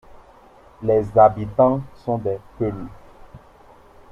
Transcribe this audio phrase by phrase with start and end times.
[0.81, 2.87] Les habitants sont des Peuls.